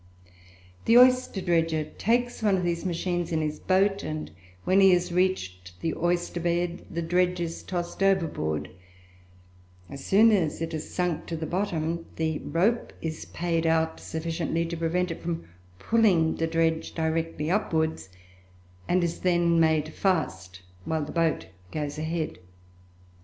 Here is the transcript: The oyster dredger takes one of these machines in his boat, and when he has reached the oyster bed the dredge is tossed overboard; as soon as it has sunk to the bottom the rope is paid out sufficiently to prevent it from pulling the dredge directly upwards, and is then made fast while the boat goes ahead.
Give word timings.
The 0.85 0.97
oyster 0.97 1.41
dredger 1.41 1.83
takes 1.83 2.41
one 2.41 2.57
of 2.57 2.63
these 2.63 2.87
machines 2.87 3.31
in 3.31 3.39
his 3.39 3.59
boat, 3.59 4.01
and 4.01 4.31
when 4.63 4.79
he 4.81 4.93
has 4.93 5.11
reached 5.11 5.79
the 5.79 5.93
oyster 5.93 6.39
bed 6.39 6.87
the 6.89 7.03
dredge 7.03 7.39
is 7.39 7.61
tossed 7.61 8.01
overboard; 8.01 8.71
as 9.91 10.03
soon 10.03 10.31
as 10.31 10.59
it 10.59 10.71
has 10.71 10.89
sunk 10.89 11.27
to 11.27 11.35
the 11.37 11.45
bottom 11.45 12.07
the 12.15 12.39
rope 12.39 12.93
is 12.99 13.25
paid 13.25 13.67
out 13.67 13.99
sufficiently 13.99 14.65
to 14.65 14.75
prevent 14.75 15.11
it 15.11 15.21
from 15.21 15.47
pulling 15.77 16.37
the 16.37 16.47
dredge 16.47 16.93
directly 16.93 17.51
upwards, 17.51 18.09
and 18.87 19.03
is 19.03 19.19
then 19.19 19.59
made 19.59 19.93
fast 19.93 20.63
while 20.83 21.05
the 21.05 21.11
boat 21.11 21.45
goes 21.71 21.99
ahead. 21.99 22.39